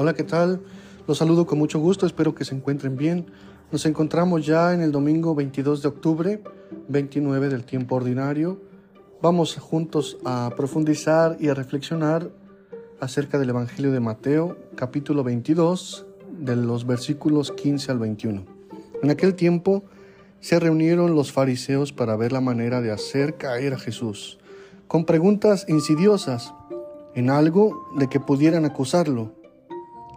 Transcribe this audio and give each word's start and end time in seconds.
Hola, 0.00 0.14
¿qué 0.14 0.22
tal? 0.22 0.60
Los 1.08 1.18
saludo 1.18 1.44
con 1.44 1.58
mucho 1.58 1.80
gusto, 1.80 2.06
espero 2.06 2.32
que 2.32 2.44
se 2.44 2.54
encuentren 2.54 2.96
bien. 2.96 3.26
Nos 3.72 3.84
encontramos 3.84 4.46
ya 4.46 4.72
en 4.72 4.80
el 4.80 4.92
domingo 4.92 5.34
22 5.34 5.82
de 5.82 5.88
octubre, 5.88 6.40
29 6.86 7.48
del 7.48 7.64
tiempo 7.64 7.96
ordinario. 7.96 8.60
Vamos 9.20 9.56
juntos 9.56 10.16
a 10.24 10.52
profundizar 10.56 11.36
y 11.40 11.48
a 11.48 11.54
reflexionar 11.54 12.30
acerca 13.00 13.40
del 13.40 13.48
Evangelio 13.48 13.90
de 13.90 13.98
Mateo, 13.98 14.56
capítulo 14.76 15.24
22, 15.24 16.06
de 16.30 16.54
los 16.54 16.86
versículos 16.86 17.50
15 17.50 17.90
al 17.90 17.98
21. 17.98 18.44
En 19.02 19.10
aquel 19.10 19.34
tiempo 19.34 19.82
se 20.38 20.60
reunieron 20.60 21.16
los 21.16 21.32
fariseos 21.32 21.92
para 21.92 22.14
ver 22.14 22.30
la 22.30 22.40
manera 22.40 22.80
de 22.80 22.92
hacer 22.92 23.34
caer 23.34 23.74
a 23.74 23.80
Jesús, 23.80 24.38
con 24.86 25.04
preguntas 25.04 25.66
insidiosas 25.68 26.54
en 27.16 27.30
algo 27.30 27.84
de 27.98 28.08
que 28.08 28.20
pudieran 28.20 28.64
acusarlo. 28.64 29.37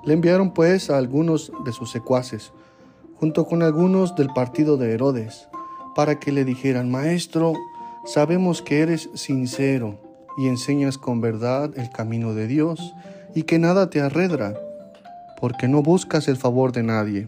Le 0.03 0.13
enviaron 0.13 0.53
pues 0.53 0.89
a 0.89 0.97
algunos 0.97 1.51
de 1.63 1.71
sus 1.71 1.91
secuaces, 1.91 2.53
junto 3.15 3.45
con 3.45 3.61
algunos 3.61 4.15
del 4.15 4.29
partido 4.29 4.77
de 4.77 4.93
Herodes, 4.93 5.47
para 5.95 6.19
que 6.19 6.31
le 6.31 6.45
dijeran, 6.45 6.89
Maestro, 6.89 7.53
sabemos 8.05 8.61
que 8.61 8.79
eres 8.79 9.09
sincero 9.13 9.99
y 10.37 10.47
enseñas 10.47 10.97
con 10.97 11.21
verdad 11.21 11.71
el 11.77 11.89
camino 11.89 12.33
de 12.33 12.47
Dios, 12.47 12.93
y 13.35 13.43
que 13.43 13.59
nada 13.59 13.89
te 13.89 14.01
arredra, 14.01 14.55
porque 15.39 15.67
no 15.67 15.81
buscas 15.81 16.27
el 16.27 16.37
favor 16.37 16.71
de 16.71 16.83
nadie. 16.83 17.27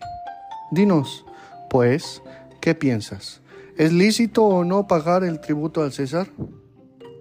Dinos, 0.71 1.25
pues, 1.69 2.21
¿qué 2.61 2.75
piensas? 2.75 3.41
¿Es 3.77 3.91
lícito 3.91 4.43
o 4.43 4.63
no 4.63 4.87
pagar 4.87 5.23
el 5.23 5.39
tributo 5.39 5.81
al 5.81 5.91
César? 5.91 6.27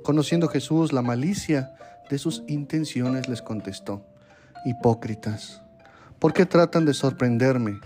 Conociendo 0.03 0.49
Jesús 0.49 0.93
la 0.93 1.03
malicia 1.03 1.75
de 2.11 2.19
sus 2.19 2.43
intenciones, 2.49 3.29
les 3.29 3.41
contestó, 3.41 4.05
Hipócritas, 4.65 5.61
¿por 6.21 6.33
qué 6.33 6.47
tratan 6.47 6.85
de 6.85 6.95
sorprenderme? 6.95 7.81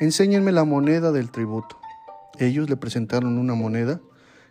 Enséñenme 0.00 0.50
la 0.50 0.64
moneda 0.64 1.12
del 1.12 1.30
tributo. 1.30 1.78
Ellos 2.38 2.70
le 2.70 2.76
presentaron 2.76 3.38
una 3.38 3.54
moneda. 3.54 4.00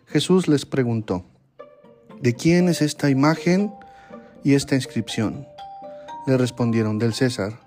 Jesús 0.06 0.46
les 0.46 0.64
preguntó, 0.64 1.24
¿de 2.20 2.34
quién 2.34 2.68
es 2.68 2.82
esta 2.82 3.10
imagen 3.10 3.72
y 4.44 4.54
esta 4.54 4.76
inscripción? 4.76 5.46
Le 6.26 6.36
respondieron, 6.36 6.98
del 6.98 7.14
César. 7.14 7.60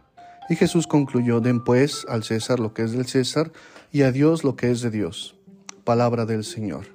Y 0.49 0.55
Jesús 0.55 0.87
concluyó, 0.87 1.41
den 1.41 1.63
pues 1.63 2.05
al 2.07 2.23
César 2.23 2.59
lo 2.59 2.73
que 2.73 2.83
es 2.83 2.93
del 2.93 3.05
César 3.05 3.51
y 3.91 4.03
a 4.03 4.11
Dios 4.11 4.45
lo 4.45 4.55
que 4.55 4.71
es 4.71 4.81
de 4.81 4.91
Dios. 4.91 5.35
Palabra 5.83 6.25
del 6.25 6.43
Señor. 6.45 6.85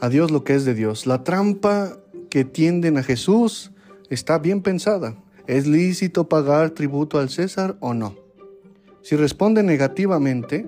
A 0.00 0.08
Dios 0.08 0.30
lo 0.30 0.44
que 0.44 0.54
es 0.54 0.64
de 0.64 0.74
Dios. 0.74 1.06
La 1.06 1.24
trampa 1.24 1.96
que 2.30 2.44
tienden 2.44 2.98
a 2.98 3.02
Jesús 3.02 3.72
está 4.10 4.38
bien 4.38 4.62
pensada. 4.62 5.16
¿Es 5.46 5.68
lícito 5.68 6.28
pagar 6.28 6.70
tributo 6.70 7.20
al 7.20 7.30
César 7.30 7.76
o 7.78 7.94
no? 7.94 8.16
Si 9.02 9.14
responde 9.14 9.62
negativamente, 9.62 10.66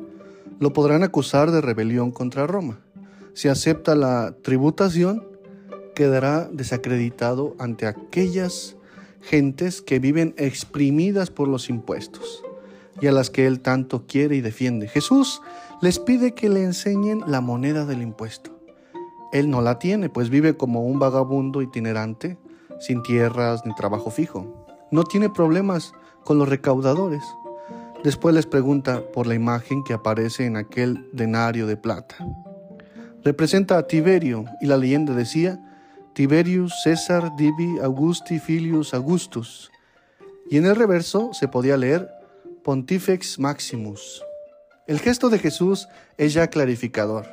lo 0.61 0.73
podrán 0.73 1.03
acusar 1.03 1.51
de 1.51 1.61
rebelión 1.61 2.13
contra 2.13 2.47
Roma. 2.47 2.79
Si 3.35 3.49
acepta 3.49 3.97
la 3.97 4.37
tributación, 4.43 5.27
quedará 5.97 6.49
desacreditado 6.53 7.57
ante 7.59 7.87
aquellas 7.87 8.77
gentes 9.21 9.83
que 9.83 9.99
viven 9.99 10.33
exprimidas 10.37 11.31
por 11.31 11.49
los 11.49 11.71
impuestos 11.71 12.45
y 13.01 13.09
a 13.09 13.13
las 13.13 13.31
que 13.31 13.49
él 13.49 13.59
tanto 13.59 14.07
quiere 14.07 14.37
y 14.37 14.41
defiende. 14.41 14.87
Jesús 14.87 15.43
les 15.83 15.99
pide 15.99 16.35
que 16.35 16.49
le 16.49 16.63
enseñen 16.63 17.25
la 17.27 17.41
moneda 17.41 17.85
del 17.85 18.01
impuesto. 18.01 18.57
Él 19.33 19.51
no 19.51 19.61
la 19.61 19.81
tiene, 19.81 20.09
pues 20.09 20.31
vive 20.31 20.57
como 20.57 20.85
un 20.87 21.01
vagabundo 21.01 21.63
itinerante, 21.63 22.39
sin 22.79 23.03
tierras 23.03 23.67
ni 23.67 23.75
trabajo 23.75 24.13
fijo. 24.13 24.68
No 24.91 25.05
tiene 25.05 25.29
problemas 25.29 25.93
con 26.25 26.39
los 26.39 26.49
recaudadores. 26.49 27.23
Después 28.05 28.35
les 28.35 28.47
pregunta 28.47 29.03
por 29.13 29.27
la 29.27 29.35
imagen 29.35 29.83
que 29.85 29.93
aparece 29.93 30.47
en 30.47 30.57
aquel 30.57 31.09
denario 31.13 31.67
de 31.67 31.77
plata. 31.77 32.17
Representa 33.25 33.77
a 33.77 33.87
Tiberio 33.87 34.45
y 34.61 34.67
la 34.67 34.77
leyenda 34.77 35.15
decía 35.15 35.61
Tiberius 36.15 36.73
César 36.83 37.31
Divi 37.37 37.79
Augusti 37.83 38.39
Filius 38.39 38.95
Augustus. 38.95 39.71
Y 40.51 40.57
en 40.57 40.67
el 40.67 40.77
reverso 40.77 41.31
se 41.33 41.49
podía 41.49 41.77
leer 41.77 42.09
Pontifex 42.65 43.39
Maximus. 43.39 44.23
El 44.87 45.01
gesto 45.01 45.29
de 45.29 45.39
Jesús 45.39 45.89
es 46.17 46.33
ya 46.33 46.47
clarificador. 46.47 47.27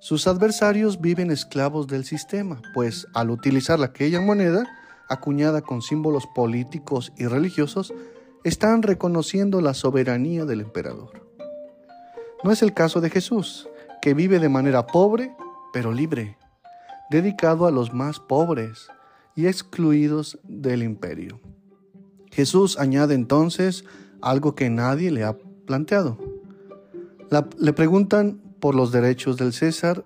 Sus 0.00 0.26
adversarios 0.26 1.00
viven 1.00 1.30
esclavos 1.30 1.86
del 1.86 2.04
sistema, 2.04 2.60
pues 2.74 3.06
al 3.14 3.30
utilizar 3.30 3.80
aquella 3.82 4.20
moneda, 4.20 4.66
acuñada 5.08 5.62
con 5.62 5.82
símbolos 5.82 6.26
políticos 6.26 7.12
y 7.16 7.26
religiosos, 7.26 7.92
están 8.44 8.82
reconociendo 8.82 9.60
la 9.60 9.74
soberanía 9.74 10.44
del 10.44 10.60
emperador. 10.60 11.26
No 12.44 12.50
es 12.50 12.62
el 12.62 12.74
caso 12.74 13.00
de 13.00 13.10
Jesús, 13.10 13.68
que 14.00 14.14
vive 14.14 14.40
de 14.40 14.48
manera 14.48 14.86
pobre, 14.86 15.34
pero 15.72 15.92
libre, 15.92 16.36
dedicado 17.10 17.66
a 17.66 17.70
los 17.70 17.94
más 17.94 18.18
pobres 18.18 18.88
y 19.36 19.46
excluidos 19.46 20.38
del 20.42 20.82
imperio. 20.82 21.40
Jesús 22.30 22.78
añade 22.78 23.14
entonces 23.14 23.84
algo 24.20 24.54
que 24.54 24.70
nadie 24.70 25.10
le 25.10 25.24
ha 25.24 25.36
planteado. 25.66 26.18
le 27.58 27.72
preguntan 27.72 28.40
por 28.60 28.74
los 28.74 28.92
derechos 28.92 29.36
del 29.36 29.52
César 29.52 30.04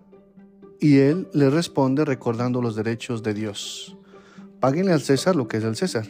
y 0.80 0.98
él 0.98 1.28
le 1.32 1.50
responde 1.50 2.04
recordando 2.04 2.60
los 2.60 2.76
derechos 2.76 3.22
de 3.22 3.34
Dios. 3.34 3.96
Páguenle 4.60 4.92
al 4.92 5.02
César 5.02 5.36
lo 5.36 5.48
que 5.48 5.58
es 5.58 5.62
del 5.62 5.76
César, 5.76 6.06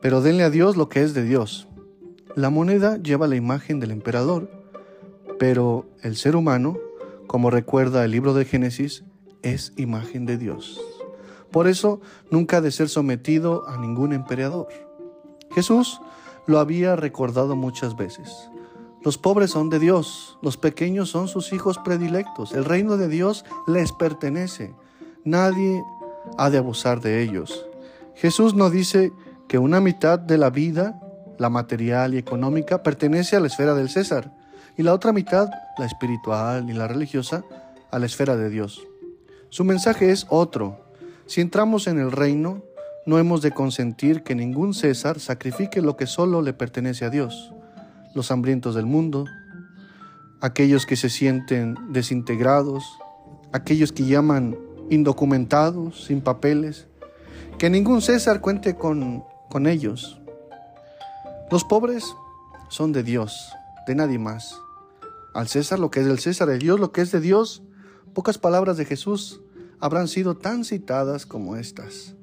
pero 0.00 0.20
denle 0.20 0.42
a 0.42 0.50
Dios 0.50 0.76
lo 0.76 0.88
que 0.88 1.02
es 1.02 1.14
de 1.14 1.22
Dios. 1.22 1.68
La 2.34 2.50
moneda 2.50 2.96
lleva 2.96 3.26
la 3.26 3.36
imagen 3.36 3.80
del 3.80 3.90
emperador, 3.90 4.50
pero 5.38 5.88
el 6.02 6.16
ser 6.16 6.36
humano, 6.36 6.78
como 7.26 7.50
recuerda 7.50 8.04
el 8.04 8.10
libro 8.10 8.34
de 8.34 8.44
Génesis, 8.44 9.04
es 9.42 9.72
imagen 9.76 10.26
de 10.26 10.36
Dios. 10.36 10.80
Por 11.50 11.66
eso 11.66 12.00
nunca 12.30 12.58
ha 12.58 12.60
de 12.60 12.70
ser 12.70 12.88
sometido 12.88 13.68
a 13.68 13.76
ningún 13.76 14.12
emperador. 14.12 14.68
Jesús 15.52 16.00
lo 16.46 16.58
había 16.58 16.96
recordado 16.96 17.56
muchas 17.56 17.96
veces. 17.96 18.50
Los 19.02 19.16
pobres 19.16 19.50
son 19.50 19.70
de 19.70 19.78
Dios, 19.78 20.38
los 20.42 20.56
pequeños 20.56 21.08
son 21.08 21.26
sus 21.26 21.52
hijos 21.52 21.78
predilectos, 21.78 22.52
el 22.52 22.64
reino 22.64 22.96
de 22.96 23.08
Dios 23.08 23.44
les 23.66 23.92
pertenece. 23.92 24.74
Nadie 25.24 25.82
ha 26.38 26.50
de 26.50 26.58
abusar 26.58 27.00
de 27.00 27.22
ellos. 27.22 27.66
Jesús 28.14 28.54
no 28.54 28.70
dice 28.70 29.12
que 29.48 29.58
una 29.58 29.80
mitad 29.80 30.18
de 30.18 30.38
la 30.38 30.50
vida, 30.50 31.00
la 31.38 31.50
material 31.50 32.14
y 32.14 32.18
económica, 32.18 32.82
pertenece 32.82 33.36
a 33.36 33.40
la 33.40 33.46
esfera 33.46 33.74
del 33.74 33.88
César 33.88 34.32
y 34.76 34.82
la 34.82 34.94
otra 34.94 35.12
mitad, 35.12 35.48
la 35.78 35.86
espiritual 35.86 36.68
y 36.70 36.72
la 36.72 36.86
religiosa, 36.86 37.44
a 37.90 37.98
la 37.98 38.06
esfera 38.06 38.36
de 38.36 38.50
Dios. 38.50 38.86
Su 39.48 39.64
mensaje 39.64 40.10
es 40.10 40.26
otro. 40.28 40.84
Si 41.26 41.40
entramos 41.40 41.86
en 41.86 41.98
el 41.98 42.12
reino, 42.12 42.62
no 43.06 43.18
hemos 43.18 43.42
de 43.42 43.50
consentir 43.50 44.22
que 44.22 44.34
ningún 44.34 44.74
César 44.74 45.18
sacrifique 45.18 45.82
lo 45.82 45.96
que 45.96 46.06
solo 46.06 46.42
le 46.42 46.52
pertenece 46.52 47.04
a 47.04 47.10
Dios. 47.10 47.52
Los 48.14 48.30
hambrientos 48.30 48.74
del 48.74 48.86
mundo, 48.86 49.24
aquellos 50.40 50.86
que 50.86 50.96
se 50.96 51.08
sienten 51.08 51.76
desintegrados, 51.90 52.84
aquellos 53.52 53.92
que 53.92 54.04
llaman 54.04 54.56
indocumentados, 54.90 56.04
sin 56.04 56.20
papeles, 56.20 56.86
que 57.58 57.70
ningún 57.70 58.02
César 58.02 58.40
cuente 58.40 58.76
con, 58.76 59.24
con 59.48 59.66
ellos. 59.66 60.20
Los 61.50 61.64
pobres 61.64 62.04
son 62.68 62.92
de 62.92 63.02
Dios, 63.02 63.52
de 63.86 63.94
nadie 63.94 64.18
más. 64.18 64.60
Al 65.32 65.48
César 65.48 65.78
lo 65.78 65.90
que 65.90 66.00
es 66.00 66.06
del 66.06 66.18
César, 66.18 66.48
de 66.48 66.58
Dios 66.58 66.78
lo 66.78 66.92
que 66.92 67.00
es 67.00 67.12
de 67.12 67.20
Dios. 67.20 67.62
Pocas 68.14 68.38
palabras 68.38 68.76
de 68.76 68.84
Jesús 68.84 69.40
habrán 69.78 70.08
sido 70.08 70.36
tan 70.36 70.64
citadas 70.64 71.24
como 71.26 71.56
estas, 71.56 72.14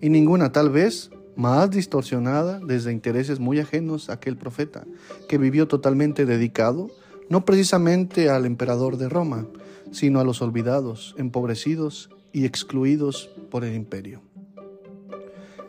y 0.00 0.10
ninguna 0.10 0.52
tal 0.52 0.70
vez 0.70 1.10
más 1.36 1.70
distorsionada 1.70 2.60
desde 2.60 2.92
intereses 2.92 3.40
muy 3.40 3.60
ajenos 3.60 4.10
a 4.10 4.14
aquel 4.14 4.36
profeta, 4.36 4.84
que 5.28 5.38
vivió 5.38 5.68
totalmente 5.68 6.26
dedicado, 6.26 6.90
no 7.28 7.44
precisamente 7.44 8.28
al 8.28 8.46
emperador 8.46 8.96
de 8.96 9.08
Roma, 9.08 9.46
sino 9.90 10.20
a 10.20 10.24
los 10.24 10.42
olvidados, 10.42 11.14
empobrecidos 11.18 12.10
y 12.32 12.44
excluidos 12.44 13.30
por 13.50 13.64
el 13.64 13.74
imperio. 13.74 14.22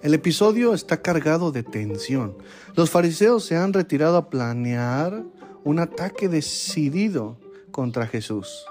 El 0.01 0.15
episodio 0.15 0.73
está 0.73 1.01
cargado 1.01 1.51
de 1.51 1.61
tensión. 1.61 2.35
Los 2.75 2.89
fariseos 2.89 3.45
se 3.45 3.55
han 3.55 3.71
retirado 3.71 4.17
a 4.17 4.29
planear 4.29 5.23
un 5.63 5.79
ataque 5.79 6.27
decidido 6.27 7.37
contra 7.71 8.07
Jesús. 8.07 8.65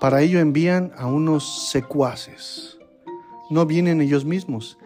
Para 0.00 0.20
ello 0.22 0.40
envían 0.40 0.92
a 0.96 1.06
unos 1.06 1.70
secuaces. 1.70 2.78
No 3.50 3.66
vienen 3.66 4.00
ellos 4.00 4.24
mismos, 4.24 4.78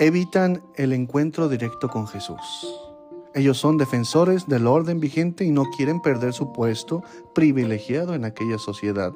evitan 0.00 0.62
el 0.74 0.92
encuentro 0.92 1.48
directo 1.48 1.88
con 1.88 2.08
Jesús. 2.08 2.87
Ellos 3.34 3.58
son 3.58 3.76
defensores 3.76 4.46
del 4.46 4.66
orden 4.66 5.00
vigente 5.00 5.44
y 5.44 5.50
no 5.50 5.64
quieren 5.76 6.00
perder 6.00 6.32
su 6.32 6.52
puesto 6.52 7.02
privilegiado 7.34 8.14
en 8.14 8.24
aquella 8.24 8.58
sociedad 8.58 9.12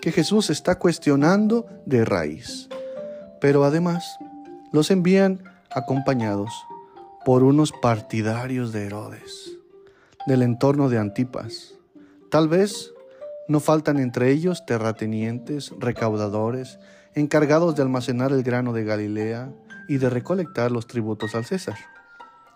que 0.00 0.12
Jesús 0.12 0.50
está 0.50 0.78
cuestionando 0.78 1.66
de 1.84 2.04
raíz. 2.04 2.68
Pero 3.40 3.64
además 3.64 4.18
los 4.72 4.90
envían 4.90 5.42
acompañados 5.70 6.50
por 7.24 7.42
unos 7.42 7.72
partidarios 7.72 8.72
de 8.72 8.86
Herodes, 8.86 9.58
del 10.26 10.42
entorno 10.42 10.88
de 10.88 10.98
Antipas. 10.98 11.74
Tal 12.30 12.48
vez 12.48 12.92
no 13.48 13.60
faltan 13.60 13.98
entre 13.98 14.30
ellos 14.30 14.64
terratenientes, 14.64 15.72
recaudadores, 15.78 16.78
encargados 17.14 17.74
de 17.74 17.82
almacenar 17.82 18.32
el 18.32 18.42
grano 18.42 18.72
de 18.72 18.84
Galilea 18.84 19.52
y 19.88 19.98
de 19.98 20.08
recolectar 20.08 20.70
los 20.70 20.86
tributos 20.86 21.34
al 21.34 21.44
César. 21.44 21.76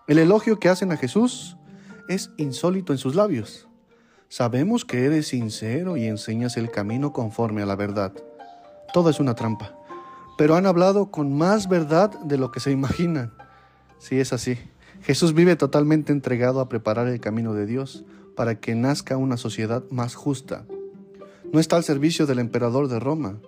El 0.06 0.18
elogio 0.18 0.60
que 0.60 0.68
hacen 0.68 0.92
a 0.92 0.98
Jesús 0.98 1.56
es 2.08 2.30
insólito 2.36 2.92
en 2.92 2.98
sus 2.98 3.14
labios. 3.14 3.68
Sabemos 4.28 4.84
que 4.84 5.06
eres 5.06 5.28
sincero 5.28 5.96
y 5.96 6.04
enseñas 6.04 6.58
el 6.58 6.70
camino 6.70 7.14
conforme 7.14 7.62
a 7.62 7.66
la 7.66 7.74
verdad. 7.74 8.12
Todo 8.92 9.08
es 9.08 9.18
una 9.18 9.34
trampa, 9.34 9.74
pero 10.36 10.56
han 10.56 10.66
hablado 10.66 11.10
con 11.10 11.34
más 11.34 11.70
verdad 11.70 12.10
de 12.20 12.36
lo 12.36 12.50
que 12.50 12.60
se 12.60 12.70
imaginan. 12.70 13.32
Si 13.98 14.20
es 14.20 14.34
así, 14.34 14.58
Jesús 15.00 15.32
vive 15.32 15.56
totalmente 15.56 16.12
entregado 16.12 16.60
a 16.60 16.68
preparar 16.68 17.08
el 17.08 17.20
camino 17.20 17.54
de 17.54 17.64
Dios 17.64 18.04
para 18.36 18.56
que 18.56 18.74
nazca 18.74 19.16
una 19.16 19.38
sociedad 19.38 19.84
más 19.90 20.14
justa. 20.14 20.66
No 21.50 21.60
está 21.60 21.76
al 21.76 21.84
servicio 21.84 22.26
del 22.26 22.40
emperador 22.40 22.88
de 22.88 23.00
Roma, 23.00 23.38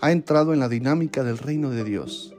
ha 0.00 0.12
entrado 0.12 0.54
en 0.54 0.60
la 0.60 0.70
dinámica 0.70 1.24
del 1.24 1.36
reino 1.36 1.68
de 1.68 1.84
Dios. 1.84 2.35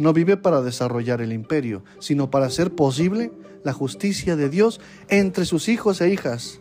No 0.00 0.14
vive 0.14 0.38
para 0.38 0.62
desarrollar 0.62 1.20
el 1.20 1.30
imperio, 1.30 1.84
sino 1.98 2.30
para 2.30 2.46
hacer 2.46 2.74
posible 2.74 3.32
la 3.62 3.74
justicia 3.74 4.34
de 4.34 4.48
Dios 4.48 4.80
entre 5.08 5.44
sus 5.44 5.68
hijos 5.68 6.00
e 6.00 6.08
hijas. 6.08 6.58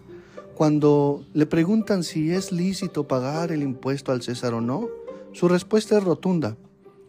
Cuando 0.56 1.24
le 1.31 1.45
preguntan 1.45 2.03
si 2.03 2.33
es 2.33 2.51
lícito 2.51 3.07
pagar 3.07 3.53
el 3.53 3.63
impuesto 3.63 4.12
al 4.12 4.21
César 4.21 4.53
o 4.56 4.59
no, 4.59 4.89
su 5.31 5.47
respuesta 5.47 5.97
es 5.97 6.03
rotunda. 6.03 6.57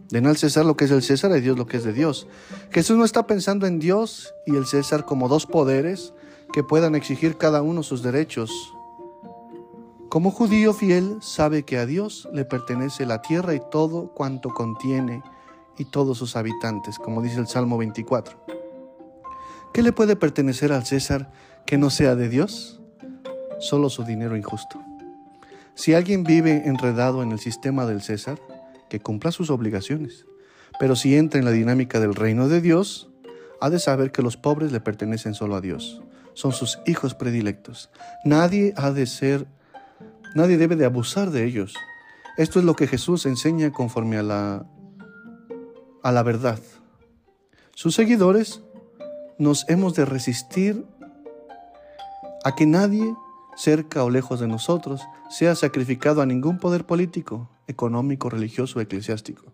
Den 0.09 0.29
al 0.29 0.37
César 0.37 0.65
lo 0.65 0.77
que 0.77 0.85
es 0.85 0.91
del 0.91 1.03
César 1.03 1.37
y 1.37 1.41
Dios 1.41 1.59
lo 1.59 1.67
que 1.67 1.79
es 1.79 1.83
de 1.83 1.93
Dios. 1.93 2.29
Jesús 2.71 2.97
no 2.97 3.05
está 3.05 3.27
pensando 3.27 3.67
en 3.67 3.81
Dios 3.81 4.33
y 4.47 4.55
el 4.55 4.67
César 4.67 5.07
como 5.07 5.29
dos 5.29 5.47
poderes 5.47 6.15
que 6.53 6.63
puedan 6.63 6.95
exigir 6.95 7.39
cada 7.39 7.61
uno 7.61 7.83
sus 7.83 8.05
derechos. 8.05 8.53
Como 10.09 10.31
judío 10.31 10.75
fiel 10.75 11.17
sabe 11.23 11.65
que 11.65 11.77
a 11.77 11.87
Dios 11.87 12.29
le 12.33 12.45
pertenece 12.45 13.05
la 13.05 13.21
tierra 13.21 13.53
y 13.57 13.61
todo 13.69 14.13
cuanto 14.15 14.51
contiene 14.51 15.25
y 15.81 15.87
todos 15.87 16.19
sus 16.19 16.37
habitantes, 16.37 16.99
como 16.99 17.23
dice 17.23 17.41
el 17.41 17.47
Salmo 17.47 17.79
24. 17.79 18.45
¿Qué 19.73 19.83
le 19.83 19.93
puede 19.93 20.15
pertenecer 20.15 20.73
al 20.73 20.85
César 20.85 21.31
que 21.65 21.79
no 21.79 21.89
sea 21.89 22.15
de 22.15 22.29
Dios? 22.29 22.81
Solo 23.59 23.89
su 23.89 24.05
dinero 24.05 24.37
injusto. 24.37 24.81
Si 25.75 25.95
alguien 25.95 26.23
vive 26.23 26.65
enredado 26.67 27.23
en 27.23 27.33
el 27.33 27.39
sistema 27.39 27.87
del 27.87 28.03
César, 28.03 28.39
que 28.91 29.01
cumpla 29.01 29.33
sus 29.33 29.49
obligaciones. 29.49 30.27
Pero 30.79 30.97
si 30.97 31.17
entra 31.17 31.39
en 31.39 31.47
la 31.47 31.53
dinámica 31.53 31.99
del 31.99 32.15
reino 32.15 32.49
de 32.49 32.61
Dios, 32.61 33.11
ha 33.61 33.71
de 33.71 33.79
saber 33.79 34.13
que 34.13 34.23
los 34.23 34.37
pobres 34.37 34.73
le 34.73 34.81
pertenecen 34.81 35.35
solo 35.35 35.57
a 35.57 35.61
Dios. 35.61 36.03
Son 36.35 36.53
sus 36.53 36.79
hijos 36.87 37.15
predilectos. 37.15 37.91
Nadie 38.25 38.75
ha 38.77 38.91
de 38.91 39.07
ser 39.07 39.47
Nadie 40.35 40.59
debe 40.59 40.77
de 40.77 40.85
abusar 40.85 41.31
de 41.31 41.45
ellos. 41.45 41.75
Esto 42.37 42.61
es 42.61 42.65
lo 42.65 42.77
que 42.77 42.87
Jesús 42.87 43.27
enseña 43.27 43.73
conforme 43.73 44.17
a 44.17 44.23
la, 44.23 44.67
a 46.03 46.13
la 46.13 46.23
verdad. 46.23 46.61
Sus 47.75 47.95
seguidores 47.95 48.63
nos 49.39 49.65
hemos 49.69 49.95
de 49.95 50.05
resistir 50.05 50.85
a 52.45 52.55
que 52.55 52.67
nadie, 52.67 53.15
cerca 53.57 54.05
o 54.05 54.11
lejos 54.11 54.41
de 54.41 54.49
nosotros, 54.49 55.03
sea 55.31 55.55
sacrificado 55.55 56.23
a 56.23 56.27
ningún 56.27 56.59
poder 56.59 56.85
político, 56.85 57.49
económico, 57.67 58.31
religioso 58.31 58.79
o 58.79 58.83
eclesiástico. 58.83 59.45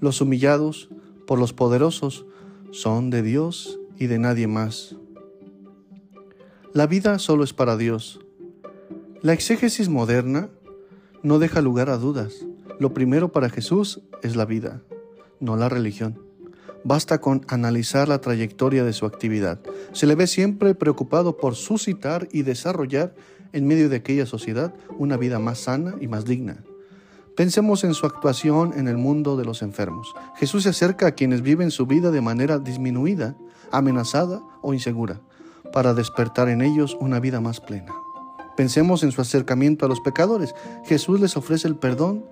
Los 0.00 0.20
humillados 0.20 0.88
por 1.26 1.38
los 1.38 1.52
poderosos 1.52 2.26
son 2.70 3.10
de 3.10 3.22
Dios 3.22 3.80
y 3.98 4.06
de 4.06 4.18
nadie 4.18 4.46
más. 4.46 4.96
La 6.72 6.86
vida 6.86 7.18
solo 7.18 7.44
es 7.44 7.52
para 7.52 7.76
Dios. 7.76 8.20
La 9.22 9.32
exégesis 9.32 9.88
moderna 9.88 10.50
no 11.22 11.38
deja 11.38 11.62
lugar 11.62 11.88
a 11.88 11.96
dudas. 11.96 12.46
Lo 12.78 12.92
primero 12.92 13.32
para 13.32 13.48
Jesús 13.48 14.02
es 14.22 14.36
la 14.36 14.44
vida, 14.44 14.82
no 15.40 15.56
la 15.56 15.68
religión. 15.68 16.18
Basta 16.84 17.20
con 17.20 17.44
analizar 17.48 18.08
la 18.08 18.20
trayectoria 18.20 18.84
de 18.84 18.92
su 18.92 19.06
actividad. 19.06 19.58
Se 19.92 20.06
le 20.06 20.14
ve 20.14 20.26
siempre 20.26 20.74
preocupado 20.74 21.36
por 21.36 21.56
suscitar 21.56 22.28
y 22.30 22.42
desarrollar 22.42 23.14
en 23.52 23.66
medio 23.66 23.88
de 23.88 23.96
aquella 23.96 24.26
sociedad 24.26 24.74
una 24.98 25.16
vida 25.16 25.38
más 25.38 25.58
sana 25.58 25.94
y 26.00 26.08
más 26.08 26.24
digna. 26.24 26.62
Pensemos 27.36 27.84
en 27.84 27.92
su 27.92 28.06
actuación 28.06 28.72
en 28.76 28.88
el 28.88 28.96
mundo 28.96 29.36
de 29.36 29.44
los 29.44 29.62
enfermos. 29.62 30.14
Jesús 30.36 30.62
se 30.62 30.70
acerca 30.70 31.08
a 31.08 31.12
quienes 31.12 31.42
viven 31.42 31.70
su 31.70 31.86
vida 31.86 32.10
de 32.10 32.20
manera 32.22 32.58
disminuida, 32.58 33.36
amenazada 33.72 34.40
o 34.62 34.72
insegura, 34.72 35.20
para 35.72 35.92
despertar 35.92 36.48
en 36.48 36.62
ellos 36.62 36.96
una 36.98 37.20
vida 37.20 37.40
más 37.40 37.60
plena. 37.60 37.92
Pensemos 38.56 39.02
en 39.02 39.12
su 39.12 39.20
acercamiento 39.20 39.84
a 39.84 39.88
los 39.88 40.00
pecadores. 40.00 40.54
Jesús 40.86 41.20
les 41.20 41.36
ofrece 41.36 41.68
el 41.68 41.76
perdón 41.76 42.24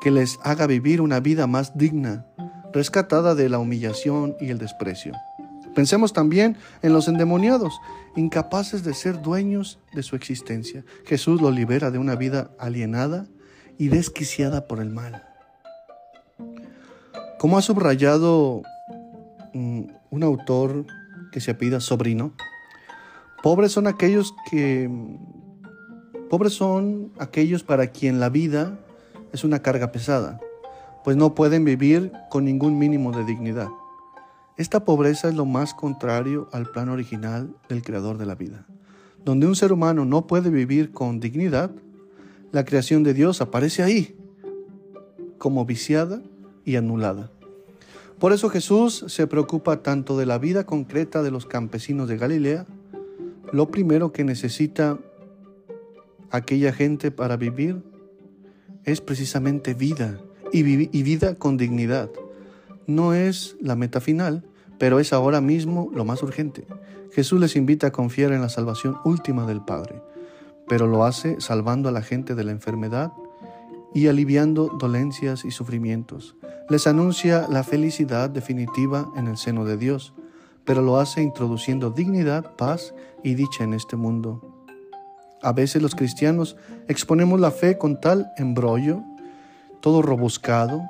que 0.00 0.10
les 0.10 0.38
haga 0.42 0.66
vivir 0.66 1.00
una 1.00 1.20
vida 1.20 1.46
más 1.46 1.76
digna, 1.78 2.26
rescatada 2.72 3.34
de 3.34 3.48
la 3.48 3.58
humillación 3.58 4.36
y 4.40 4.50
el 4.50 4.58
desprecio. 4.58 5.12
Pensemos 5.74 6.12
también 6.12 6.56
en 6.82 6.92
los 6.92 7.08
endemoniados, 7.08 7.80
incapaces 8.16 8.82
de 8.82 8.94
ser 8.94 9.22
dueños 9.22 9.78
de 9.94 10.02
su 10.02 10.16
existencia. 10.16 10.84
Jesús 11.04 11.40
los 11.40 11.54
libera 11.54 11.90
de 11.90 11.98
una 11.98 12.16
vida 12.16 12.50
alienada 12.58 13.26
y 13.78 13.88
desquiciada 13.88 14.66
por 14.66 14.80
el 14.80 14.90
mal. 14.90 15.24
Como 17.38 17.56
ha 17.56 17.62
subrayado 17.62 18.62
mm, 19.54 19.82
un 20.10 20.22
autor 20.22 20.86
que 21.32 21.40
se 21.40 21.52
apida 21.52 21.80
sobrino, 21.80 22.34
pobres 23.42 23.72
son 23.72 23.86
aquellos 23.86 24.34
que 24.50 24.90
Pobres 26.30 26.52
son 26.52 27.12
aquellos 27.18 27.64
para 27.64 27.88
quien 27.88 28.20
la 28.20 28.28
vida 28.28 28.78
es 29.32 29.42
una 29.42 29.62
carga 29.62 29.90
pesada, 29.90 30.38
pues 31.04 31.16
no 31.16 31.34
pueden 31.34 31.64
vivir 31.64 32.12
con 32.28 32.44
ningún 32.44 32.78
mínimo 32.78 33.12
de 33.12 33.24
dignidad. 33.24 33.68
Esta 34.56 34.84
pobreza 34.84 35.28
es 35.28 35.34
lo 35.34 35.46
más 35.46 35.72
contrario 35.72 36.48
al 36.52 36.66
plan 36.66 36.88
original 36.90 37.54
del 37.68 37.82
creador 37.82 38.18
de 38.18 38.26
la 38.26 38.34
vida. 38.34 38.66
Donde 39.24 39.46
un 39.46 39.56
ser 39.56 39.72
humano 39.72 40.04
no 40.04 40.26
puede 40.26 40.50
vivir 40.50 40.92
con 40.92 41.20
dignidad, 41.20 41.70
la 42.52 42.64
creación 42.64 43.02
de 43.02 43.14
Dios 43.14 43.40
aparece 43.40 43.82
ahí, 43.82 44.16
como 45.38 45.64
viciada 45.64 46.20
y 46.64 46.76
anulada. 46.76 47.30
Por 48.18 48.34
eso 48.34 48.50
Jesús 48.50 49.04
se 49.08 49.26
preocupa 49.26 49.82
tanto 49.82 50.18
de 50.18 50.26
la 50.26 50.36
vida 50.36 50.64
concreta 50.64 51.22
de 51.22 51.30
los 51.30 51.46
campesinos 51.46 52.06
de 52.08 52.18
Galilea. 52.18 52.66
Lo 53.50 53.70
primero 53.70 54.12
que 54.12 54.24
necesita 54.24 54.98
aquella 56.30 56.72
gente 56.74 57.10
para 57.10 57.38
vivir 57.38 57.82
es 58.84 59.00
precisamente 59.00 59.72
vida 59.72 60.20
y, 60.52 61.02
vida 61.02 61.34
con 61.34 61.56
dignidad. 61.56 62.10
No 62.86 63.14
es 63.14 63.56
la 63.60 63.76
meta 63.76 64.00
final, 64.00 64.44
pero 64.78 65.00
es 65.00 65.12
ahora 65.12 65.40
mismo 65.40 65.90
lo 65.94 66.04
más 66.04 66.22
urgente. 66.22 66.66
Jesús 67.12 67.40
les 67.40 67.56
invita 67.56 67.88
a 67.88 67.92
confiar 67.92 68.32
en 68.32 68.40
la 68.40 68.48
salvación 68.48 68.96
última 69.04 69.46
del 69.46 69.60
Padre, 69.60 70.02
pero 70.68 70.86
lo 70.86 71.04
hace 71.04 71.40
salvando 71.40 71.88
a 71.88 71.92
la 71.92 72.02
gente 72.02 72.34
de 72.34 72.44
la 72.44 72.52
enfermedad 72.52 73.12
y 73.94 74.06
aliviando 74.06 74.68
dolencias 74.78 75.44
y 75.44 75.50
sufrimientos. 75.50 76.36
Les 76.68 76.86
anuncia 76.86 77.46
la 77.50 77.64
felicidad 77.64 78.30
definitiva 78.30 79.10
en 79.16 79.26
el 79.26 79.36
seno 79.36 79.64
de 79.64 79.76
Dios, 79.76 80.14
pero 80.64 80.82
lo 80.82 80.98
hace 80.98 81.22
introduciendo 81.22 81.90
dignidad, 81.90 82.54
paz 82.56 82.94
y 83.24 83.34
dicha 83.34 83.64
en 83.64 83.74
este 83.74 83.96
mundo. 83.96 84.50
A 85.42 85.52
veces 85.52 85.80
los 85.80 85.94
cristianos 85.94 86.56
exponemos 86.86 87.40
la 87.40 87.50
fe 87.50 87.78
con 87.78 88.00
tal 88.00 88.30
embrollo, 88.36 89.02
todo 89.80 90.02
robuscado, 90.02 90.82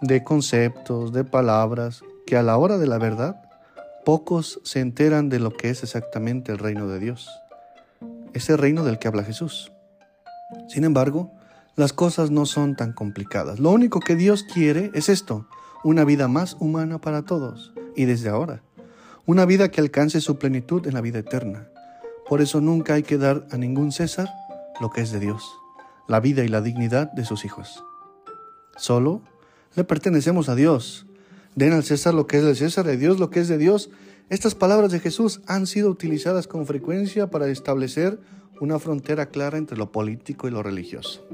de 0.00 0.22
conceptos, 0.22 1.12
de 1.12 1.24
palabras, 1.24 2.02
que 2.26 2.36
a 2.36 2.42
la 2.42 2.56
hora 2.56 2.78
de 2.78 2.86
la 2.86 2.98
verdad 2.98 3.42
pocos 4.04 4.60
se 4.64 4.80
enteran 4.80 5.28
de 5.28 5.38
lo 5.38 5.50
que 5.50 5.70
es 5.70 5.82
exactamente 5.82 6.52
el 6.52 6.58
reino 6.58 6.86
de 6.88 6.98
Dios, 6.98 7.28
ese 8.32 8.56
reino 8.56 8.84
del 8.84 8.98
que 8.98 9.08
habla 9.08 9.24
Jesús. 9.24 9.72
Sin 10.68 10.84
embargo, 10.84 11.32
las 11.76 11.92
cosas 11.92 12.30
no 12.30 12.46
son 12.46 12.74
tan 12.74 12.92
complicadas. 12.92 13.60
Lo 13.60 13.70
único 13.70 14.00
que 14.00 14.16
Dios 14.16 14.44
quiere 14.44 14.90
es 14.94 15.08
esto, 15.08 15.46
una 15.84 16.04
vida 16.04 16.26
más 16.26 16.56
humana 16.58 16.98
para 16.98 17.22
todos, 17.22 17.72
y 17.96 18.04
desde 18.04 18.28
ahora, 18.28 18.62
una 19.26 19.44
vida 19.44 19.70
que 19.70 19.80
alcance 19.80 20.20
su 20.20 20.38
plenitud 20.38 20.86
en 20.86 20.94
la 20.94 21.00
vida 21.00 21.18
eterna. 21.18 21.68
Por 22.28 22.40
eso 22.40 22.60
nunca 22.60 22.94
hay 22.94 23.02
que 23.02 23.18
dar 23.18 23.46
a 23.50 23.56
ningún 23.56 23.92
César 23.92 24.28
lo 24.80 24.90
que 24.90 25.02
es 25.02 25.12
de 25.12 25.20
Dios, 25.20 25.44
la 26.08 26.20
vida 26.20 26.42
y 26.42 26.48
la 26.48 26.60
dignidad 26.60 27.12
de 27.12 27.24
sus 27.24 27.44
hijos. 27.44 27.84
Solo 28.76 29.22
le 29.76 29.84
pertenecemos 29.84 30.48
a 30.48 30.54
Dios. 30.54 31.06
Den 31.54 31.72
al 31.72 31.84
César 31.84 32.14
lo 32.14 32.26
que 32.26 32.38
es 32.38 32.44
del 32.44 32.56
César, 32.56 32.86
de 32.86 32.96
Dios 32.96 33.20
lo 33.20 33.30
que 33.30 33.40
es 33.40 33.48
de 33.48 33.58
Dios. 33.58 33.90
Estas 34.28 34.54
palabras 34.54 34.90
de 34.90 35.00
Jesús 35.00 35.40
han 35.46 35.66
sido 35.66 35.90
utilizadas 35.90 36.46
con 36.46 36.66
frecuencia 36.66 37.30
para 37.30 37.48
establecer 37.48 38.18
una 38.60 38.78
frontera 38.78 39.26
clara 39.26 39.58
entre 39.58 39.76
lo 39.76 39.92
político 39.92 40.48
y 40.48 40.50
lo 40.50 40.62
religioso. 40.62 41.26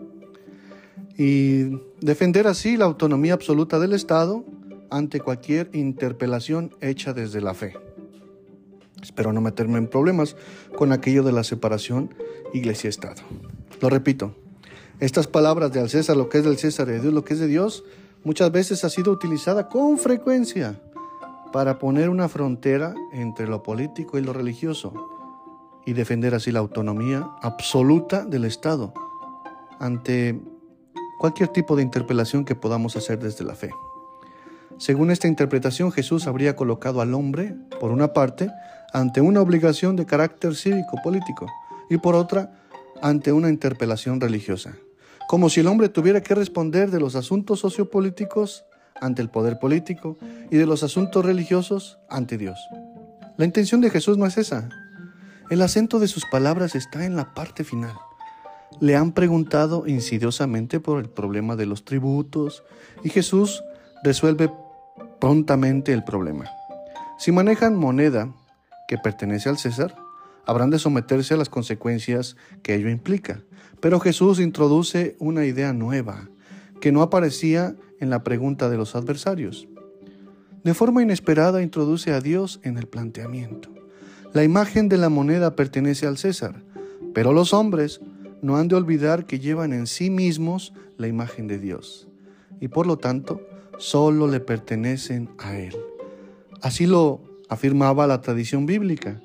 Y 1.17 1.81
defender 2.01 2.47
así 2.47 2.77
la 2.77 2.85
autonomía 2.85 3.35
absoluta 3.35 3.79
del 3.79 3.93
Estado 3.93 4.45
ante 4.91 5.21
cualquier 5.21 5.71
interpelación 5.73 6.75
hecha 6.81 7.13
desde 7.13 7.41
la 7.41 7.55
fe. 7.55 7.75
Espero 9.03 9.33
no 9.33 9.41
meterme 9.41 9.79
en 9.79 9.87
problemas 9.87 10.37
con 10.77 10.93
aquello 10.93 11.23
de 11.23 11.33
la 11.33 11.45
separación 11.45 12.15
iglesia-estado. 12.53 13.23
Lo 13.81 13.91
repito, 13.91 14.35
estas 15.05 15.27
palabras 15.27 15.71
de 15.71 15.81
al 15.81 15.91
César 15.91 16.17
lo 16.17 16.29
que 16.29 16.39
es 16.39 16.45
del 16.45 16.57
César 16.57 16.89
y 16.89 16.93
de 16.93 17.01
Dios 17.01 17.13
lo 17.13 17.25
que 17.25 17.35
es 17.35 17.41
de 17.41 17.47
Dios 17.47 17.85
muchas 18.25 18.51
veces 18.51 18.85
ha 18.85 18.89
sido 18.89 19.13
utilizada 19.13 19.69
con 19.69 19.99
frecuencia 19.99 20.81
para 21.53 21.79
poner 21.79 22.09
una 22.09 22.29
frontera 22.29 22.95
entre 23.13 23.47
lo 23.47 23.63
político 23.63 24.19
y 24.19 24.23
lo 24.23 24.33
religioso 24.33 24.93
y 25.85 25.93
defender 25.93 26.35
así 26.35 26.51
la 26.51 26.61
autonomía 26.61 27.29
absoluta 27.43 28.25
del 28.25 28.47
Estado 28.47 28.95
ante 29.79 30.41
cualquier 31.19 31.51
tipo 31.51 31.77
de 31.77 31.83
interpelación 31.83 32.45
que 32.45 32.55
podamos 32.55 32.97
hacer 32.97 33.19
desde 33.19 33.45
la 33.45 33.55
fe. 33.55 33.71
Según 34.79 35.11
esta 35.11 35.29
interpretación, 35.29 35.93
Jesús 35.93 36.27
habría 36.27 36.57
colocado 36.57 37.01
al 37.01 37.15
hombre, 37.15 37.55
por 37.79 37.93
una 37.93 38.13
parte, 38.13 38.51
ante 38.93 39.21
una 39.21 39.41
obligación 39.41 39.97
de 39.97 40.07
carácter 40.07 40.57
cívico-político 40.57 41.47
y 41.91 41.99
por 41.99 42.15
otra, 42.15 42.65
ante 43.03 43.33
una 43.33 43.51
interpelación 43.51 44.21
religiosa, 44.21 44.75
como 45.29 45.49
si 45.49 45.61
el 45.61 45.67
hombre 45.67 45.89
tuviera 45.89 46.23
que 46.23 46.35
responder 46.35 46.91
de 46.91 47.01
los 47.01 47.17
asuntos 47.17 47.61
sociopolíticos 47.61 48.65
ante 49.01 49.23
el 49.23 49.31
poder 49.31 49.59
político 49.59 50.17
y 50.51 50.57
de 50.57 50.67
los 50.67 50.83
asuntos 50.83 51.25
religiosos 51.25 51.99
ante 52.09 52.39
Dios. 52.39 52.59
La 53.37 53.45
intención 53.45 53.81
de 53.81 53.91
Jesús 53.91 54.17
no 54.17 54.27
es 54.27 54.39
esa. 54.39 54.69
El 55.51 55.63
acento 55.63 55.99
de 55.99 56.09
sus 56.09 56.25
palabras 56.27 56.75
está 56.75 57.05
en 57.05 57.17
la 57.17 57.35
parte 57.35 57.65
final. 57.65 57.95
Le 58.81 58.97
han 58.97 59.13
preguntado 59.13 59.87
insidiosamente 59.87 60.81
por 60.81 60.99
el 60.99 61.09
problema 61.09 61.57
de 61.57 61.67
los 61.67 61.85
tributos 61.85 62.65
y 63.03 63.09
Jesús 63.11 63.63
resuelve 64.03 64.51
prontamente 65.21 65.93
el 65.93 66.05
problema. 66.05 66.45
Si 67.19 67.33
manejan 67.33 67.77
moneda 67.77 68.33
que 68.89 68.99
pertenece 68.99 69.49
al 69.49 69.59
César, 69.59 69.95
habrán 70.47 70.71
de 70.71 70.79
someterse 70.79 71.35
a 71.35 71.37
las 71.37 71.49
consecuencias 71.49 72.37
que 72.63 72.75
ello 72.75 72.89
implica. 72.89 73.43
Pero 73.85 74.01
Jesús 74.01 74.41
introduce 74.41 75.15
una 75.19 75.45
idea 75.45 75.75
nueva 75.75 76.31
que 76.81 76.91
no 76.91 77.03
aparecía 77.03 77.77
en 78.01 78.09
la 78.09 78.25
pregunta 78.25 78.71
de 78.71 78.79
los 78.79 78.97
adversarios. 78.97 79.69
De 80.63 80.73
forma 80.73 81.03
inesperada 81.03 81.61
introduce 81.61 82.11
a 82.11 82.23
Dios 82.23 82.61
en 82.63 82.79
el 82.79 82.87
planteamiento. 82.87 83.69
La 84.33 84.43
imagen 84.43 84.89
de 84.89 84.97
la 84.97 85.11
moneda 85.11 85.55
pertenece 85.55 86.07
al 86.07 86.17
César, 86.17 86.63
pero 87.13 87.35
los 87.35 87.53
hombres 87.53 88.01
no 88.41 88.57
han 88.57 88.69
de 88.69 88.77
olvidar 88.77 89.27
que 89.27 89.39
llevan 89.39 89.75
en 89.75 89.87
sí 89.87 90.09
mismos 90.09 90.73
la 90.97 91.07
imagen 91.07 91.47
de 91.47 91.59
Dios 91.59 92.09
y 92.61 92.69
por 92.69 92.87
lo 92.87 92.97
tanto 92.97 93.43
solo 93.77 94.29
le 94.29 94.41
pertenecen 94.41 95.29
a 95.37 95.59
Él. 95.59 95.77
Así 96.63 96.87
lo 96.87 97.21
afirmaba 97.51 98.07
la 98.07 98.23
tradición 98.23 98.65
bíblica. 98.65 99.21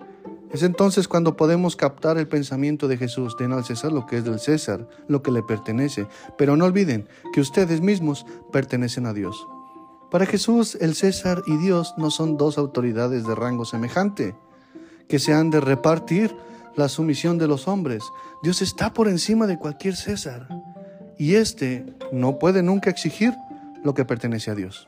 Es 0.52 0.64
entonces 0.64 1.08
cuando 1.08 1.38
podemos 1.38 1.76
captar 1.76 2.18
el 2.18 2.28
pensamiento 2.28 2.88
de 2.88 2.98
Jesús, 2.98 3.36
den 3.38 3.54
al 3.54 3.66
César 3.66 3.92
lo 3.92 4.08
que 4.08 4.18
es 4.18 4.24
del 4.24 4.40
César, 4.40 4.88
lo 5.08 5.22
que 5.22 5.32
le 5.32 5.44
pertenece, 5.44 6.08
pero 6.38 6.58
no 6.58 6.66
olviden 6.66 7.08
que 7.34 7.42
ustedes 7.42 7.82
mismos 7.82 8.26
pertenecen 8.52 9.06
a 9.06 9.14
Dios. 9.14 9.48
Para 10.10 10.26
Jesús, 10.26 10.76
el 10.82 10.96
César 10.96 11.44
y 11.46 11.58
Dios 11.58 11.94
no 11.98 12.10
son 12.10 12.36
dos 12.36 12.58
autoridades 12.58 13.28
de 13.28 13.36
rango 13.36 13.64
semejante, 13.64 14.36
que 15.08 15.20
se 15.20 15.34
han 15.34 15.52
de 15.52 15.60
repartir 15.60 16.36
la 16.76 16.90
sumisión 16.90 17.38
de 17.38 17.48
los 17.48 17.68
hombres. 17.68 18.04
Dios 18.42 18.64
está 18.64 18.92
por 18.92 19.08
encima 19.08 19.46
de 19.46 19.60
cualquier 19.60 19.96
César, 19.96 20.48
y 21.20 21.36
éste 21.36 21.86
no 22.12 22.40
puede 22.40 22.64
nunca 22.64 22.90
exigir 22.90 23.36
lo 23.84 23.94
que 23.94 24.06
pertenece 24.06 24.50
a 24.50 24.56
Dios. 24.56 24.88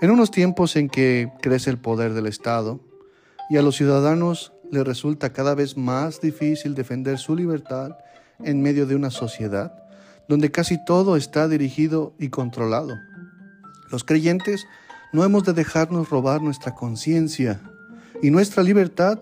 En 0.00 0.12
unos 0.12 0.30
tiempos 0.30 0.76
en 0.76 0.88
que 0.88 1.32
crece 1.40 1.70
el 1.70 1.78
poder 1.78 2.12
del 2.12 2.26
Estado, 2.26 2.78
y 3.50 3.56
a 3.56 3.62
los 3.62 3.76
ciudadanos 3.76 4.52
les 4.70 4.84
resulta 4.84 5.32
cada 5.32 5.54
vez 5.54 5.76
más 5.76 6.20
difícil 6.20 6.74
defender 6.74 7.18
su 7.18 7.34
libertad 7.34 7.96
en 8.44 8.62
medio 8.62 8.86
de 8.86 8.94
una 8.94 9.10
sociedad 9.10 9.84
donde 10.28 10.50
casi 10.50 10.82
todo 10.84 11.16
está 11.16 11.48
dirigido 11.48 12.12
y 12.18 12.28
controlado. 12.28 12.94
Los 13.90 14.04
creyentes 14.04 14.66
no 15.12 15.24
hemos 15.24 15.44
de 15.44 15.54
dejarnos 15.54 16.10
robar 16.10 16.42
nuestra 16.42 16.74
conciencia 16.74 17.60
y 18.22 18.30
nuestra 18.30 18.62
libertad 18.62 19.20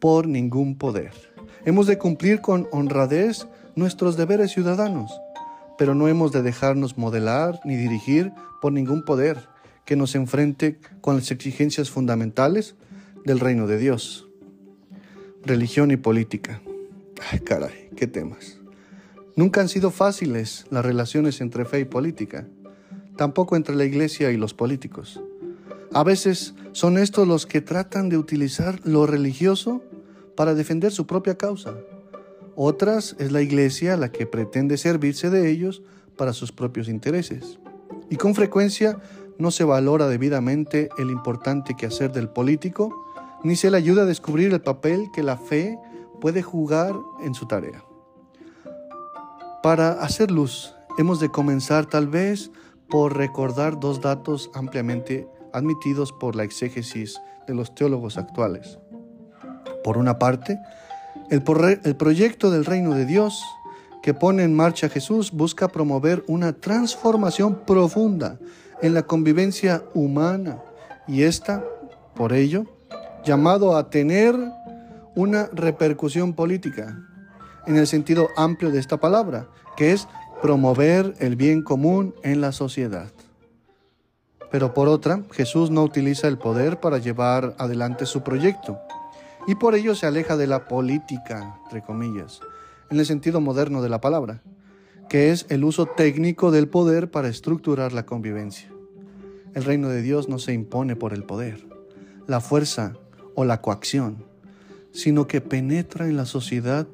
por 0.00 0.26
ningún 0.26 0.76
poder. 0.76 1.12
Hemos 1.64 1.86
de 1.86 1.98
cumplir 1.98 2.40
con 2.40 2.66
honradez 2.72 3.46
nuestros 3.76 4.16
deberes 4.16 4.50
ciudadanos, 4.50 5.12
pero 5.78 5.94
no 5.94 6.08
hemos 6.08 6.32
de 6.32 6.42
dejarnos 6.42 6.98
modelar 6.98 7.60
ni 7.64 7.76
dirigir 7.76 8.32
por 8.60 8.72
ningún 8.72 9.04
poder 9.04 9.38
que 9.84 9.94
nos 9.94 10.16
enfrente 10.16 10.80
con 11.00 11.16
las 11.16 11.30
exigencias 11.30 11.90
fundamentales 11.90 12.74
del 13.24 13.40
reino 13.40 13.66
de 13.66 13.78
Dios. 13.78 14.28
Religión 15.44 15.90
y 15.90 15.96
política. 15.96 16.60
Ay, 17.30 17.40
caray, 17.40 17.90
qué 17.96 18.06
temas. 18.06 18.58
Nunca 19.36 19.60
han 19.60 19.68
sido 19.68 19.90
fáciles 19.90 20.66
las 20.70 20.84
relaciones 20.84 21.40
entre 21.40 21.64
fe 21.64 21.80
y 21.80 21.84
política, 21.84 22.46
tampoco 23.16 23.56
entre 23.56 23.74
la 23.74 23.84
iglesia 23.84 24.30
y 24.30 24.36
los 24.36 24.54
políticos. 24.54 25.20
A 25.92 26.04
veces 26.04 26.54
son 26.72 26.98
estos 26.98 27.26
los 27.26 27.46
que 27.46 27.60
tratan 27.60 28.08
de 28.08 28.16
utilizar 28.16 28.80
lo 28.84 29.06
religioso 29.06 29.82
para 30.36 30.54
defender 30.54 30.92
su 30.92 31.06
propia 31.06 31.36
causa. 31.36 31.74
Otras 32.54 33.16
es 33.18 33.32
la 33.32 33.42
iglesia 33.42 33.96
la 33.96 34.12
que 34.12 34.26
pretende 34.26 34.76
servirse 34.76 35.30
de 35.30 35.50
ellos 35.50 35.82
para 36.16 36.32
sus 36.32 36.52
propios 36.52 36.88
intereses. 36.88 37.58
Y 38.08 38.16
con 38.16 38.34
frecuencia 38.34 38.98
no 39.38 39.50
se 39.50 39.64
valora 39.64 40.06
debidamente 40.06 40.90
el 40.98 41.10
importante 41.10 41.74
quehacer 41.74 42.12
del 42.12 42.28
político 42.28 43.09
ni 43.42 43.56
se 43.56 43.70
le 43.70 43.76
ayuda 43.76 44.02
a 44.02 44.06
descubrir 44.06 44.52
el 44.52 44.60
papel 44.60 45.10
que 45.12 45.22
la 45.22 45.36
fe 45.36 45.78
puede 46.20 46.42
jugar 46.42 46.94
en 47.22 47.34
su 47.34 47.46
tarea. 47.46 47.84
Para 49.62 49.92
hacer 49.92 50.30
luz, 50.30 50.74
hemos 50.98 51.20
de 51.20 51.30
comenzar 51.30 51.86
tal 51.86 52.06
vez 52.06 52.50
por 52.88 53.16
recordar 53.16 53.78
dos 53.78 54.00
datos 54.00 54.50
ampliamente 54.54 55.28
admitidos 55.52 56.12
por 56.12 56.36
la 56.36 56.44
exégesis 56.44 57.20
de 57.46 57.54
los 57.54 57.74
teólogos 57.74 58.18
actuales. 58.18 58.78
Por 59.84 59.96
una 59.96 60.18
parte, 60.18 60.58
el, 61.30 61.42
el, 61.84 61.96
proyecto 61.96 62.50
del 62.50 62.64
reino 62.64 62.94
de 62.94 63.06
Dios 63.06 63.42
que 64.02 64.14
pone 64.14 64.42
en 64.42 64.54
marcha 64.54 64.88
Jesús 64.88 65.32
busca 65.32 65.68
promover 65.68 66.24
una 66.26 66.52
transformación 66.52 67.64
profunda 67.66 68.38
en 68.82 68.94
la 68.94 69.02
convivencia 69.02 69.84
humana 69.94 70.62
y 71.06 71.22
esta, 71.22 71.64
por 72.14 72.32
ello, 72.32 72.64
llamado 73.24 73.76
a 73.76 73.90
tener 73.90 74.36
una 75.14 75.48
repercusión 75.52 76.34
política 76.34 76.98
en 77.66 77.76
el 77.76 77.86
sentido 77.86 78.28
amplio 78.36 78.70
de 78.70 78.78
esta 78.78 78.98
palabra, 78.98 79.48
que 79.76 79.92
es 79.92 80.08
promover 80.42 81.14
el 81.18 81.36
bien 81.36 81.62
común 81.62 82.14
en 82.22 82.40
la 82.40 82.52
sociedad. 82.52 83.10
Pero 84.50 84.74
por 84.74 84.88
otra, 84.88 85.22
Jesús 85.32 85.70
no 85.70 85.84
utiliza 85.84 86.26
el 86.26 86.38
poder 86.38 86.80
para 86.80 86.98
llevar 86.98 87.54
adelante 87.58 88.06
su 88.06 88.22
proyecto 88.22 88.78
y 89.46 89.54
por 89.54 89.74
ello 89.74 89.94
se 89.94 90.06
aleja 90.06 90.36
de 90.36 90.46
la 90.46 90.66
política, 90.66 91.56
entre 91.64 91.82
comillas, 91.82 92.40
en 92.90 92.98
el 92.98 93.06
sentido 93.06 93.40
moderno 93.40 93.82
de 93.82 93.88
la 93.88 94.00
palabra, 94.00 94.42
que 95.08 95.30
es 95.30 95.46
el 95.48 95.64
uso 95.64 95.86
técnico 95.86 96.50
del 96.50 96.68
poder 96.68 97.10
para 97.10 97.28
estructurar 97.28 97.92
la 97.92 98.06
convivencia. 98.06 98.70
El 99.54 99.64
reino 99.64 99.88
de 99.88 100.02
Dios 100.02 100.28
no 100.28 100.38
se 100.38 100.52
impone 100.52 100.94
por 100.94 101.12
el 101.12 101.24
poder. 101.24 101.66
La 102.26 102.40
fuerza 102.40 102.94
o 103.40 103.44
la 103.46 103.62
coacción, 103.62 104.24
sino 104.92 105.26
que 105.26 105.40
penetra 105.40 106.06
en 106.06 106.16
la 106.16 106.26
sociedad 106.26 106.86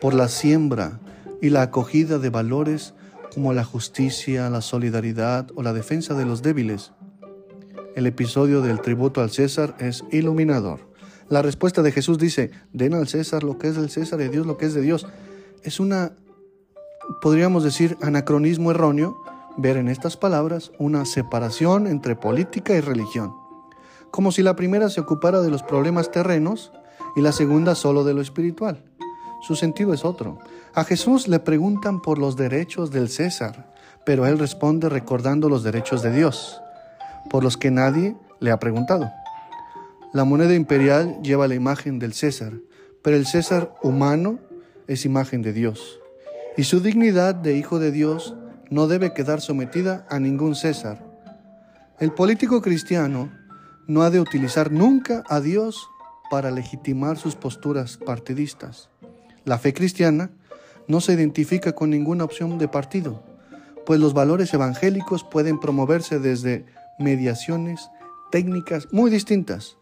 por 0.00 0.12
la 0.12 0.28
siembra 0.28 1.00
y 1.40 1.48
la 1.48 1.62
acogida 1.62 2.18
de 2.18 2.28
valores 2.28 2.94
como 3.32 3.52
la 3.54 3.64
justicia, 3.64 4.50
la 4.50 4.60
solidaridad 4.60 5.48
o 5.54 5.62
la 5.62 5.72
defensa 5.72 6.14
de 6.14 6.26
los 6.26 6.42
débiles. 6.42 6.92
El 7.94 8.06
episodio 8.06 8.60
del 8.60 8.80
tributo 8.82 9.22
al 9.22 9.30
César 9.30 9.74
es 9.78 10.04
iluminador. 10.10 10.80
La 11.30 11.40
respuesta 11.40 11.82
de 11.82 11.92
Jesús 11.92 12.18
dice, 12.18 12.50
den 12.72 12.94
al 12.94 13.08
César 13.08 13.42
lo 13.42 13.58
que 13.58 13.68
es 13.68 13.76
del 13.76 13.90
César 13.90 14.20
y 14.20 14.28
Dios 14.28 14.46
lo 14.46 14.58
que 14.58 14.66
es 14.66 14.74
de 14.74 14.82
Dios. 14.82 15.06
Es 15.62 15.80
una, 15.80 16.12
podríamos 17.22 17.64
decir, 17.64 17.96
anacronismo 18.02 18.70
erróneo 18.70 19.16
ver 19.56 19.78
en 19.78 19.88
estas 19.88 20.18
palabras 20.18 20.72
una 20.78 21.06
separación 21.06 21.86
entre 21.86 22.16
política 22.16 22.74
y 22.74 22.80
religión 22.80 23.45
como 24.10 24.32
si 24.32 24.42
la 24.42 24.56
primera 24.56 24.88
se 24.88 25.00
ocupara 25.00 25.40
de 25.40 25.50
los 25.50 25.62
problemas 25.62 26.10
terrenos 26.10 26.72
y 27.16 27.20
la 27.20 27.32
segunda 27.32 27.74
solo 27.74 28.04
de 28.04 28.14
lo 28.14 28.20
espiritual. 28.20 28.82
Su 29.42 29.56
sentido 29.56 29.92
es 29.92 30.04
otro. 30.04 30.38
A 30.74 30.84
Jesús 30.84 31.28
le 31.28 31.38
preguntan 31.38 32.02
por 32.02 32.18
los 32.18 32.36
derechos 32.36 32.90
del 32.90 33.08
César, 33.08 33.72
pero 34.04 34.26
él 34.26 34.38
responde 34.38 34.88
recordando 34.88 35.48
los 35.48 35.62
derechos 35.62 36.02
de 36.02 36.12
Dios, 36.12 36.60
por 37.30 37.42
los 37.42 37.56
que 37.56 37.70
nadie 37.70 38.16
le 38.40 38.50
ha 38.50 38.58
preguntado. 38.58 39.10
La 40.12 40.24
moneda 40.24 40.54
imperial 40.54 41.18
lleva 41.22 41.48
la 41.48 41.54
imagen 41.54 41.98
del 41.98 42.12
César, 42.12 42.52
pero 43.02 43.16
el 43.16 43.26
César 43.26 43.74
humano 43.82 44.38
es 44.86 45.04
imagen 45.04 45.42
de 45.42 45.52
Dios, 45.52 46.00
y 46.56 46.64
su 46.64 46.80
dignidad 46.80 47.34
de 47.34 47.56
hijo 47.56 47.78
de 47.78 47.90
Dios 47.90 48.34
no 48.70 48.86
debe 48.86 49.12
quedar 49.12 49.40
sometida 49.40 50.06
a 50.08 50.18
ningún 50.18 50.54
César. 50.54 51.04
El 51.98 52.12
político 52.12 52.60
cristiano 52.62 53.30
no 53.86 54.02
ha 54.02 54.10
de 54.10 54.20
utilizar 54.20 54.72
nunca 54.72 55.22
a 55.28 55.40
Dios 55.40 55.88
para 56.30 56.50
legitimar 56.50 57.18
sus 57.18 57.36
posturas 57.36 57.98
partidistas. 57.98 58.90
La 59.44 59.58
fe 59.58 59.72
cristiana 59.72 60.30
no 60.88 61.00
se 61.00 61.12
identifica 61.12 61.72
con 61.72 61.90
ninguna 61.90 62.24
opción 62.24 62.58
de 62.58 62.68
partido, 62.68 63.22
pues 63.84 64.00
los 64.00 64.14
valores 64.14 64.52
evangélicos 64.52 65.24
pueden 65.24 65.60
promoverse 65.60 66.18
desde 66.18 66.66
mediaciones 66.98 67.88
técnicas 68.30 68.88
muy 68.92 69.10
distintas, 69.10 69.76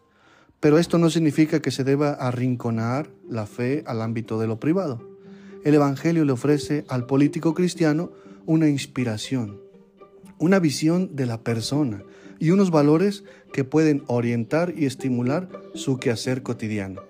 pero 0.59 0.77
esto 0.77 0.97
no 0.97 1.09
significa 1.09 1.61
que 1.61 1.71
se 1.71 1.83
deba 1.83 2.11
arrinconar 2.11 3.09
la 3.27 3.45
fe 3.45 3.83
al 3.87 4.01
ámbito 4.01 4.39
de 4.39 4.47
lo 4.47 4.59
privado. 4.59 5.15
El 5.63 5.73
Evangelio 5.73 6.25
le 6.25 6.31
ofrece 6.31 6.85
al 6.89 7.07
político 7.07 7.53
cristiano 7.55 8.11
una 8.45 8.69
inspiración, 8.69 9.59
una 10.39 10.59
visión 10.59 11.15
de 11.15 11.25
la 11.25 11.41
persona 11.41 12.03
y 12.39 12.51
unos 12.51 12.71
valores 12.71 13.23
que 13.53 13.63
pueden 13.63 14.03
orientar 14.07 14.73
y 14.75 14.85
estimular 14.85 15.49
su 15.73 15.97
quehacer 15.97 16.43
cotidiano. 16.43 17.01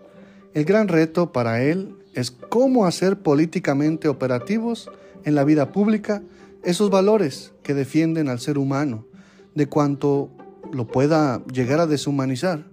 El 0.54 0.66
gran 0.66 0.88
reto 0.88 1.32
para 1.32 1.64
él 1.64 1.96
es 2.14 2.32
cómo 2.32 2.86
hacer 2.86 3.20
políticamente 3.20 4.08
operativos 4.08 4.90
en 5.24 5.36
la 5.36 5.44
vida 5.44 5.72
pública 5.72 6.24
esos 6.64 6.90
valores 6.90 7.54
que 7.64 7.74
defienden 7.74 8.30
al 8.30 8.40
ser 8.40 8.58
humano, 8.58 9.06
de 9.54 9.68
cuanto 9.68 10.30
lo 10.72 10.88
pueda 10.88 11.44
llegar 11.46 11.80
a 11.80 11.88
deshumanizar. 11.88 12.66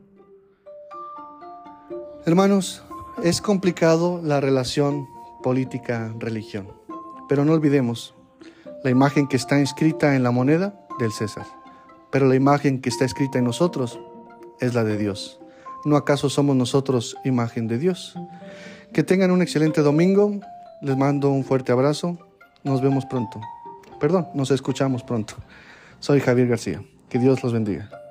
Hermanos, 2.25 2.83
es 3.23 3.41
complicado 3.41 4.21
la 4.23 4.41
relación 4.41 5.07
política-religión, 5.43 6.69
pero 7.29 7.45
no 7.45 7.53
olvidemos 7.53 8.15
la 8.85 8.91
imagen 8.91 9.29
que 9.29 9.37
está 9.37 9.59
inscrita 9.59 10.17
en 10.17 10.23
la 10.23 10.31
moneda 10.31 10.75
del 10.99 11.13
César, 11.13 11.47
pero 12.11 12.27
la 12.27 12.35
imagen 12.35 12.81
que 12.81 12.89
está 12.89 13.05
escrita 13.05 13.39
en 13.39 13.45
nosotros 13.45 13.99
es 14.61 14.75
la 14.75 14.85
de 14.85 14.97
Dios. 14.97 15.41
¿No 15.85 15.97
acaso 15.97 16.29
somos 16.29 16.57
nosotros 16.57 17.17
imagen 17.25 17.69
de 17.69 17.79
Dios? 17.79 18.15
Que 18.93 19.03
tengan 19.03 19.31
un 19.31 19.43
excelente 19.43 19.83
domingo, 19.83 20.41
les 20.81 20.97
mando 20.97 21.31
un 21.31 21.45
fuerte 21.45 21.73
abrazo, 21.73 22.19
nos 22.63 22.83
vemos 22.83 23.07
pronto. 23.07 23.41
Perdón, 24.01 24.29
nos 24.35 24.51
escuchamos 24.51 25.03
pronto. 25.03 25.35
Soy 26.01 26.21
Javier 26.21 26.49
García. 26.49 26.83
Que 27.09 27.19
Dios 27.19 27.43
los 27.43 27.53
bendiga. 27.53 28.02